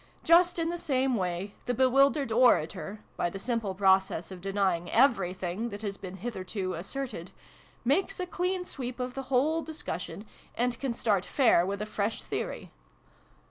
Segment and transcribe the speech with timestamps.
[0.23, 5.69] Just in the same way the bewildered orator, by the simple process of denying everything
[5.69, 7.29] that has been hitherto asserted,
[7.85, 10.25] makes a clean sweep of the whole discussion,
[10.55, 12.71] and can' start fair' with a fresh theory.